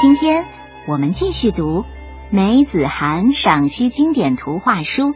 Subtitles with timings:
[0.00, 0.46] 今天
[0.88, 1.84] 我们继续读
[2.30, 5.12] 梅子涵赏析经典图画书，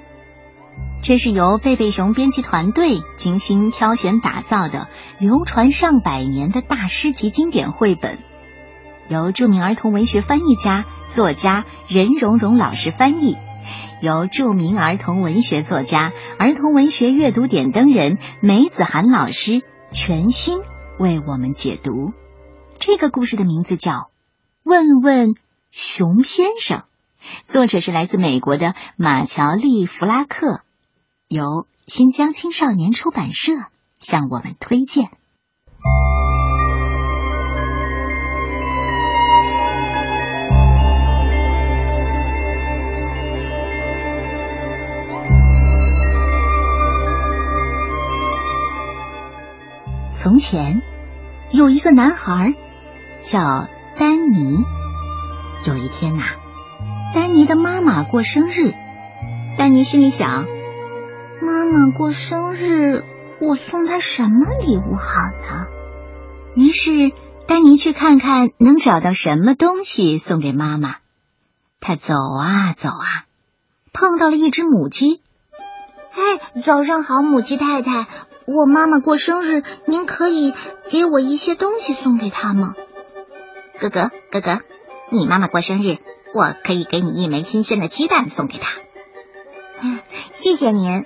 [1.03, 8.19] 这是由贝贝熊编辑团队精心挑选打造的流传上百年的大师级经典绘本，
[9.09, 13.39] 由著名儿童文学翻译家、作家任溶溶老师翻译，
[14.03, 20.59] 由著名儿童文学作家、儿童文学阅读点灯人梅子涵老师全新
[20.98, 22.12] 为我们解读。
[22.79, 23.93] 这个故事的名字叫
[24.65, 25.35] 《问问
[25.71, 26.79] 熊先生》，
[27.45, 30.63] 作者是来自美国的马乔丽·弗拉克，
[31.29, 33.53] 由新疆青少年出版社
[33.98, 35.11] 向我们推荐。
[50.17, 50.81] 从前
[51.53, 52.55] 有一个男孩。
[53.25, 54.64] 叫丹尼。
[55.66, 56.25] 有一天呐，
[57.14, 58.72] 丹尼的妈妈过生日，
[59.56, 60.46] 丹尼心里想：
[61.41, 63.04] 妈妈过生日，
[63.41, 65.66] 我送她什么礼物好呢？
[66.54, 67.12] 于是，
[67.46, 70.97] 丹尼去看看能找到什么东西送给妈妈。
[71.80, 73.26] 他走啊走啊，
[73.92, 75.22] 碰到了一只母鸡。
[76.12, 78.06] 哎，早上好，母鸡太太，
[78.47, 80.54] 我妈妈过生日，您可以
[80.91, 82.74] 给我一些东西送给她吗？
[83.80, 84.61] 哥哥，哥哥，
[85.11, 85.98] 你妈妈过生日，
[86.33, 88.70] 我可以给你一枚新鲜的鸡蛋送给她。
[89.81, 90.00] 嗯，
[90.34, 91.05] 谢谢您。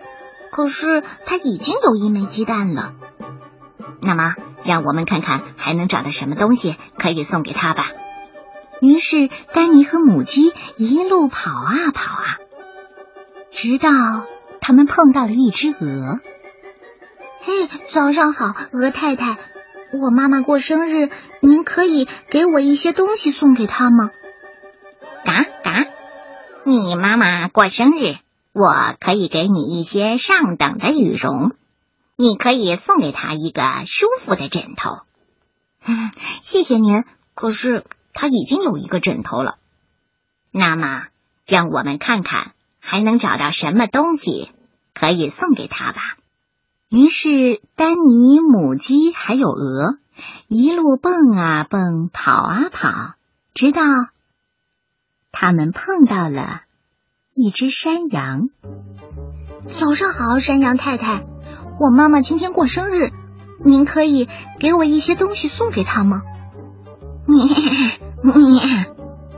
[0.50, 2.92] 可是她已经有一枚鸡蛋了。
[4.00, 7.90] 那么，让我们看看还能找到什么东西可以送给她吧。
[8.80, 12.36] 于是，丹尼和母鸡一路跑啊跑啊，
[13.50, 13.90] 直到
[14.60, 16.20] 他们碰到了一只鹅。
[17.40, 19.38] 嘿，早上好，鹅太太。
[19.90, 24.10] 我妈妈过生日，您可以给我一些东西送给她吗？
[25.24, 25.86] 嘎嘎，
[26.64, 28.16] 你妈妈过生日，
[28.52, 31.52] 我可以给你一些上等的羽绒，
[32.16, 35.00] 你可以送给她一个舒服的枕头。
[35.86, 36.10] 嗯，
[36.42, 37.04] 谢谢您。
[37.34, 39.56] 可是她已经有一个枕头了。
[40.50, 41.06] 那么，
[41.46, 44.50] 让我们看看还能找到什么东西
[44.92, 46.18] 可以送给她吧。
[46.88, 49.98] 于是，丹尼、母鸡还有鹅
[50.46, 53.14] 一路蹦啊蹦，跑啊跑，
[53.52, 53.82] 直到
[55.30, 56.62] 他们碰到了
[57.34, 58.48] 一只山羊。
[59.78, 61.26] 早上好，山羊太太，
[61.78, 63.12] 我妈妈今天过生日，
[63.62, 64.26] 您可以
[64.58, 66.22] 给我一些东西送给她吗？
[67.26, 67.36] 你
[68.32, 68.60] 你，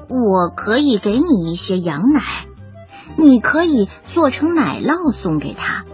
[0.08, 2.46] 我可以给你一些羊奶，
[3.18, 5.84] 你可以做成奶酪送给她。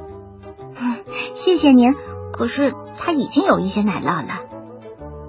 [1.56, 1.94] 谢谢您，
[2.34, 4.40] 可是他已经有一些奶酪了。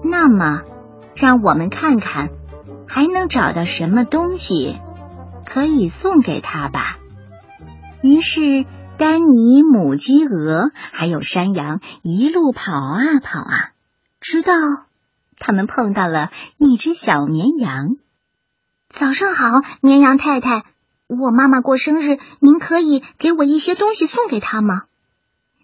[0.04, 0.60] 那么，
[1.14, 2.28] 让我们看看
[2.86, 4.78] 还能找到什么东西
[5.46, 6.98] 可以送给他吧。
[8.02, 8.66] 于是，
[8.98, 13.70] 丹尼、母鸡、鹅还有山羊一路跑啊跑啊，
[14.20, 14.52] 直到
[15.38, 17.96] 他们碰到了一只小绵羊。
[18.90, 20.64] 早上好，绵羊太太，
[21.06, 24.82] 我妈妈过生日，您可以给我一些东西送给她吗？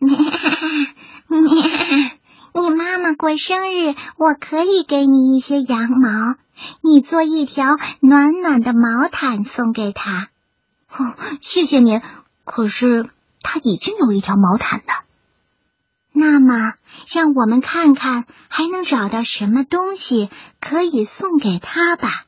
[0.06, 1.40] 你
[2.60, 6.36] 你妈妈过生日，我可以给你一些羊毛，
[6.82, 10.28] 你做一条暖暖的毛毯送给她。
[10.88, 12.00] 哦，谢谢您。
[12.44, 13.10] 可是
[13.42, 15.04] 她已经有一条毛毯了。
[16.12, 16.74] 那么，
[17.12, 22.26] 让我们看看还能找到什么东西可以送给她吧。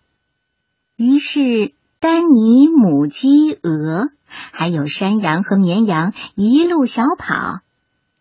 [0.96, 7.60] 于是，丹尼、母鸡、鹅，还有山羊和绵羊一路小跑。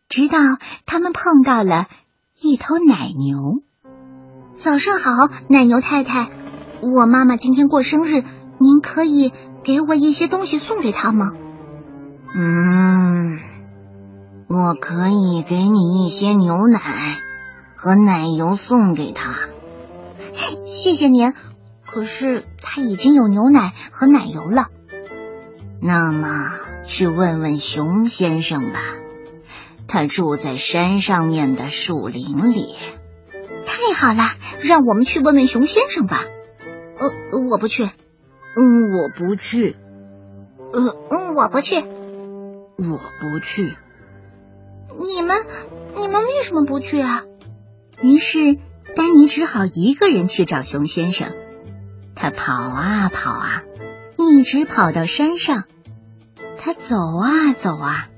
[0.08, 0.38] 直到
[0.86, 1.88] 他们碰到了
[2.40, 3.62] 一头奶牛。
[4.54, 6.30] 早上好，奶牛太太，
[6.82, 8.24] 我妈妈今天过生日，
[8.60, 9.34] 您可以
[9.64, 11.32] 给我一些东西送给她吗？
[12.34, 13.40] 嗯，
[14.48, 17.18] 我可以给你一些牛奶
[17.76, 19.36] 和奶油送给她。
[20.66, 21.34] 谢谢您，
[21.86, 24.68] 可是她已经有牛奶和奶油了。
[25.82, 26.52] 那么，
[26.86, 28.80] 去问问熊先生吧。
[29.96, 32.76] 他住在山上面的树林里。
[33.66, 36.26] 太好了，让我们去问问熊先生吧。
[37.00, 37.86] 呃，我不去。
[37.86, 37.90] 嗯，
[38.92, 39.78] 我不去。
[40.74, 41.78] 呃，嗯，我不去。
[41.78, 43.74] 我不去。
[45.00, 45.38] 你们，
[45.96, 47.24] 你们为什么不去啊？
[48.02, 48.58] 于是，
[48.98, 51.34] 丹尼只好一个人去找熊先生。
[52.16, 53.64] 他跑啊跑啊，
[54.18, 55.64] 一直跑到山上。
[56.58, 58.10] 他走啊走啊。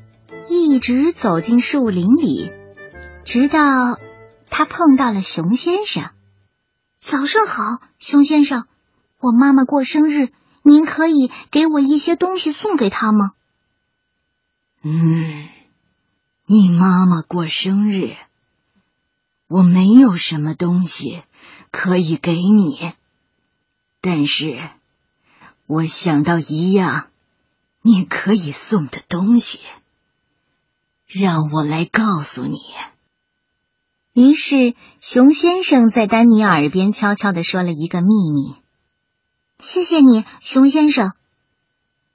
[0.49, 2.51] 一直走进树林里，
[3.25, 3.99] 直到
[4.49, 6.11] 他碰到了熊先生。
[7.01, 8.65] 早上好，熊先生，
[9.19, 10.29] 我妈妈过生日，
[10.63, 13.31] 您可以给我一些东西送给她吗？
[14.83, 15.49] 嗯，
[16.45, 18.15] 你妈妈过生日，
[19.47, 21.23] 我没有什么东西
[21.71, 22.93] 可以给你，
[23.99, 24.57] 但是
[25.65, 27.07] 我想到一样
[27.81, 29.59] 你可以送的东西，
[31.07, 32.59] 让我来告诉你。
[34.13, 38.55] 于是，熊先生在丹尼耳边悄悄的说了一个秘密。
[39.59, 41.13] 谢谢你，熊先生。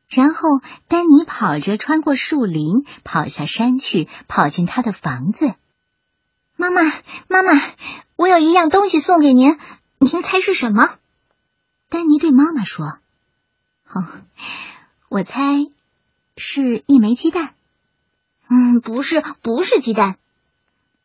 [0.09, 5.55] 然后，丹尼跑着穿过树林，跑下山去，跑进他的房子。
[6.56, 6.83] 妈妈，
[7.29, 7.62] 妈妈，
[8.17, 9.59] 我有一样东西送给您，
[9.99, 10.99] 您猜是什么？
[11.89, 12.99] 丹尼对妈妈说
[13.91, 14.05] ：“哦，
[15.09, 15.67] 我猜
[16.37, 17.55] 是一枚鸡蛋。
[18.55, 20.19] 嗯，不是，不是鸡蛋。”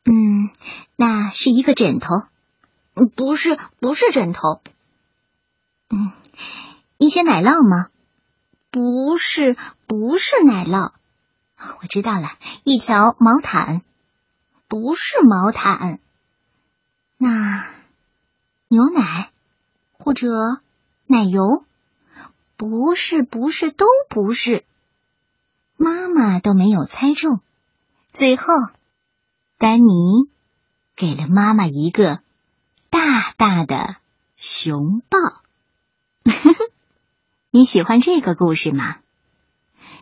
[0.03, 0.49] 嗯，
[0.97, 2.23] 那是一个枕头，
[2.93, 4.61] 嗯不是，不是枕头。
[5.89, 6.11] 嗯，
[6.97, 7.87] 一些奶酪吗？
[8.69, 9.55] 不是，
[9.85, 10.91] 不是奶酪。
[11.81, 12.31] 我知道了，
[12.65, 13.81] 一条毛毯，
[14.67, 16.01] 不是毛毯。
[17.17, 17.65] 那
[18.67, 19.31] 牛奶
[19.93, 20.27] 或者
[21.05, 21.63] 奶油？
[22.57, 24.65] 不是，不是，都不是。
[25.77, 27.39] 妈妈都没有猜中，
[28.11, 28.45] 最后。
[29.59, 30.29] 丹尼
[30.95, 32.19] 给了妈妈一个
[32.89, 33.95] 大大的
[34.35, 35.17] 熊抱。
[37.49, 38.97] 你喜欢这个故事吗？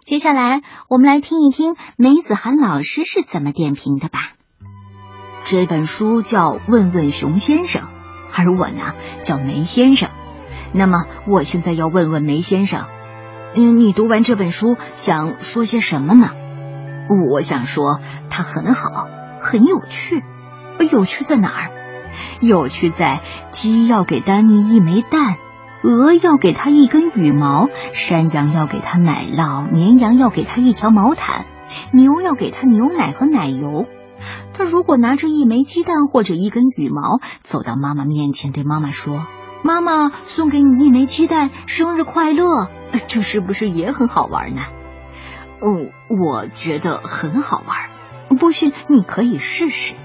[0.04, 4.34] 接下来我们来听一听梅子涵老师是怎么点评的吧。
[5.46, 7.84] 这本书叫《问问熊先生》，
[8.34, 8.94] 而我呢
[9.24, 10.10] 叫梅先生。
[10.74, 12.88] 那么我现在要问问梅先生，
[13.56, 16.30] 嗯，你读完这本书想说些什么呢？
[17.32, 18.00] 我想说
[18.30, 19.08] 它很好。
[19.38, 20.24] 很有趣，
[20.92, 21.72] 有趣在哪儿？
[22.42, 23.22] 有趣在
[23.52, 25.36] 鸡要给丹尼一枚蛋，
[25.84, 31.46] 鹅要给他一根羽毛，山羊要给他奶酪，绵羊要给他一条毛毯，
[31.94, 33.86] 牛要给他牛奶和奶油。
[34.54, 39.28] 他如果拿着一枚鸡蛋或者一根羽毛，走到妈妈面前，对妈妈说
[39.66, 42.70] ：“妈妈送给你一枚鸡蛋，生日快乐！”
[43.10, 44.62] 这是不是也很好玩呢？
[45.60, 48.38] 哦，我觉得很好玩。
[48.38, 49.96] 不信，你可以试试。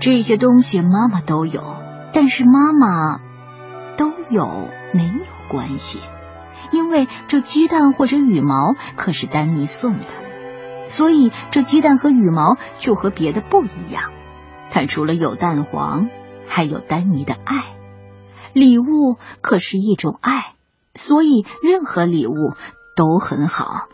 [0.00, 1.60] 这些东西妈妈都有，
[2.14, 3.20] 但是妈妈
[3.98, 6.00] 都有没有关系，
[6.72, 10.06] 因为这鸡蛋或者羽毛可是丹尼送的，
[10.84, 14.04] 所以这鸡蛋和羽毛就和别的不一样。
[14.70, 16.08] 它除了有蛋黄，
[16.48, 17.76] 还有丹尼的爱。
[18.52, 20.54] 礼物可是一种爱，
[20.94, 22.34] 所以任何礼物
[22.96, 23.88] 都很好。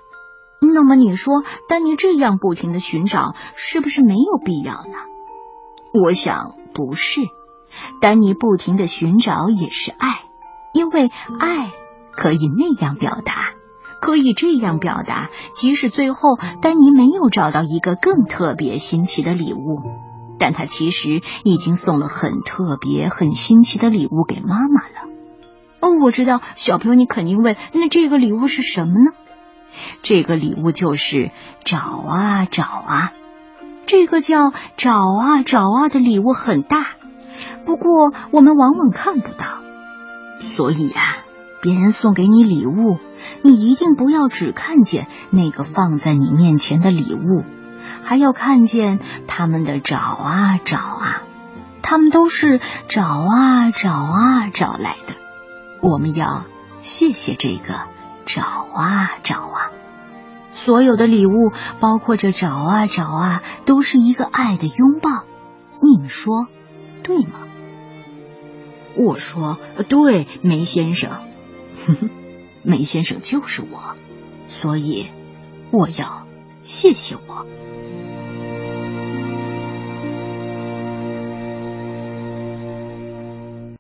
[0.61, 4.99] 那么你说，丹尼这样不停的寻找，是不是没有必要呢？
[5.93, 7.20] 我想不是，
[8.00, 10.23] 丹尼不停的寻找也是爱，
[10.73, 11.70] 因为爱
[12.11, 13.50] 可以那样表达，
[14.00, 15.29] 可以这样表达。
[15.55, 19.82] 即使最后丹尼没有找到一个更特别新奇的礼物，
[20.38, 25.11] 但他其实已经送了很特别、很新奇的礼物给妈妈了。
[25.81, 29.12] 哦，我知道，小朋友，你肯定问，那这个礼物是什么呢？
[30.03, 31.31] 这个礼物就是
[31.62, 33.12] 找啊找啊，
[33.85, 36.87] 这个叫找啊找啊的礼物很大，
[37.67, 39.59] 不过我们往往看不到。
[40.56, 41.19] 所以呀，
[41.61, 42.99] 别人送给你礼物，
[43.43, 47.44] 你一定不要只看见那个放在你面前的礼物，
[48.02, 51.22] 还要看见他们的找啊找啊，
[51.82, 55.14] 他们都是找啊找啊找来的。
[55.82, 56.44] 我们要
[56.78, 57.82] 谢谢这个。
[58.28, 59.70] 找啊找啊，
[60.50, 65.22] 所有的礼物，包括这找啊找啊，都是一个爱的拥抱。
[65.81, 66.48] 你们说
[67.05, 67.46] 对吗？
[68.96, 71.20] 我说对，梅先生，
[72.64, 73.94] 梅先生就是我，
[74.48, 75.06] 所以
[75.70, 76.26] 我要
[76.67, 77.46] 谢谢我。